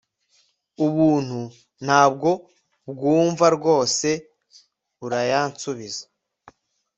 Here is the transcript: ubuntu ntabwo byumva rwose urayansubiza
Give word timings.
ubuntu 0.85 1.41
ntabwo 1.85 2.29
byumva 2.93 3.45
rwose 3.55 4.07
urayansubiza 5.05 6.03